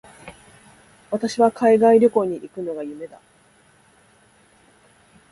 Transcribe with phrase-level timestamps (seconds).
[1.11, 3.21] 私は海外旅行に行くのが夢だ。